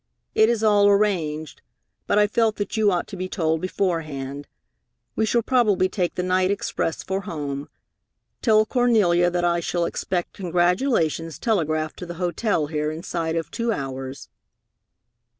[0.33, 1.61] It is all arranged,
[2.07, 4.47] but I felt that you ought to be told beforehand.
[5.15, 7.69] We shall probably take the night express for home.
[8.41, 13.71] Tell Cornelia that I shall expect congratulations telegraphed to the hotel here inside of two
[13.71, 14.27] hours."